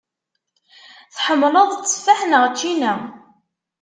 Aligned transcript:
Tḥemmleḍ 1.15 1.69
tteffaḥ 1.73 2.21
neɣ 2.25 2.43
ččina? 2.53 2.93